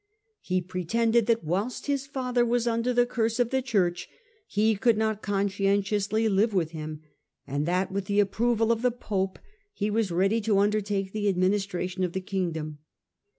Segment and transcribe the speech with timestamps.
[0.41, 4.09] He pretended that whilst his father was under the curse of the Church
[4.47, 7.01] he could not conscien tiously live with him,
[7.45, 9.37] and that, with the approval of the pope,
[9.73, 12.79] he was ready to undertake the administration of the kingdom.